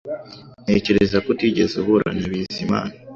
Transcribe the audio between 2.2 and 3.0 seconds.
Bizimana